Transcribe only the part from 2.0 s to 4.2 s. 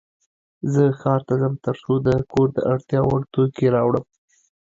د کور د اړتیا وړ توکې راوړم.